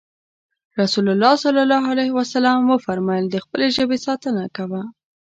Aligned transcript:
رسول 0.81 1.05
الله 1.13 1.31
ص 1.41 1.43
وفرمايل 2.71 3.25
د 3.29 3.35
خپلې 3.45 3.67
ژبې 3.77 3.97
ساتنه 4.05 4.43
کوه. 4.57 4.81